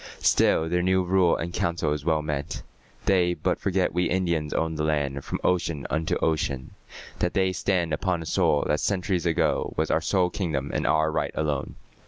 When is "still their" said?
0.17-0.81